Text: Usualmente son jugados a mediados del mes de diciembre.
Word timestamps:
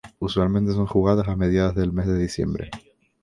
Usualmente 0.17 0.73
son 0.73 0.87
jugados 0.87 1.27
a 1.27 1.35
mediados 1.35 1.75
del 1.75 1.91
mes 1.93 2.07
de 2.07 2.17
diciembre. 2.17 2.71